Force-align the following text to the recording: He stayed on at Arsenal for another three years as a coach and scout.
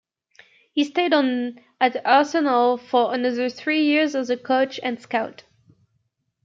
He 0.73 0.83
stayed 0.83 1.13
on 1.13 1.59
at 1.79 2.03
Arsenal 2.07 2.75
for 2.77 3.13
another 3.13 3.49
three 3.49 3.83
years 3.83 4.15
as 4.15 4.31
a 4.31 4.35
coach 4.35 4.79
and 4.81 4.99
scout. 4.99 5.43